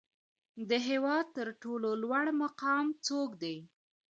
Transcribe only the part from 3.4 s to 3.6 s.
دی؟